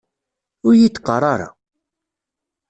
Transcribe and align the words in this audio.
Ur 0.67 0.73
iyi-d-qqar 0.75 1.23
ara! 1.33 1.49